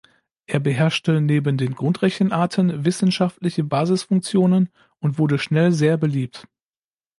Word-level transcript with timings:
Er 0.47 0.59
beherrschte 0.59 1.21
neben 1.21 1.59
den 1.59 1.75
Grundrechenarten 1.75 2.85
wissenschaftliche 2.85 3.63
Basisfunktionen 3.63 4.69
und 4.97 5.19
wurde 5.19 5.37
schnell 5.37 5.71
sehr 5.73 5.97
beliebt. 5.97 6.47